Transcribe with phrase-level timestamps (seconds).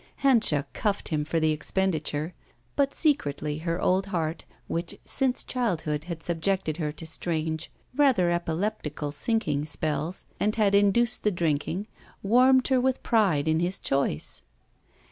[0.21, 2.33] Hanscha cuffed him for the expenditure,
[2.75, 9.11] but secretly her old heart, which since childhood had subjected her to strange, rather epileptical,
[9.11, 11.85] sinking spells, and had induced the drinking,
[12.23, 14.41] warmed her with pride in his choice.